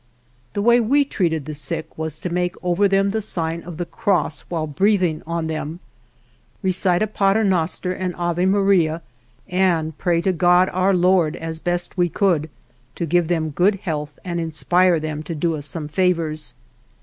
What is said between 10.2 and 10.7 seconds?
to God,